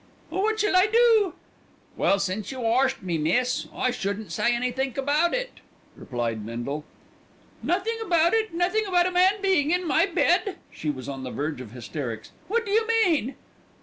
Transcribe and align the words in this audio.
"Oh, 0.31 0.39
what 0.39 0.59
shall 0.59 0.75
I 0.75 0.87
do?" 0.87 1.35
"Well, 1.95 2.17
since 2.17 2.51
you 2.51 2.65
arst 2.65 3.03
me, 3.03 3.19
miss, 3.19 3.67
I 3.71 3.91
shouldn't 3.91 4.31
say 4.31 4.55
any 4.55 4.71
think 4.71 4.97
about 4.97 5.35
it," 5.35 5.59
replied 5.95 6.43
Bindle. 6.43 6.85
"Nothing 7.61 7.97
about 8.03 8.33
it, 8.33 8.51
nothing 8.51 8.87
about 8.87 9.05
a 9.05 9.11
man 9.11 9.35
being 9.43 9.69
in 9.69 9.87
my 9.87 10.07
bed?" 10.07 10.57
She 10.71 10.89
was 10.89 11.07
on 11.07 11.21
the 11.23 11.29
verge 11.29 11.61
of 11.61 11.69
hysterics. 11.69 12.31
"What 12.47 12.65
do 12.65 12.71
you 12.71 12.87
mean?" 12.87 13.35